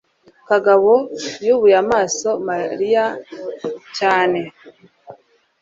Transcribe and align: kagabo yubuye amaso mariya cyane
kagabo 0.49 0.91
yubuye 1.45 1.75
amaso 1.83 2.29
mariya 2.47 3.05
cyane 3.97 4.39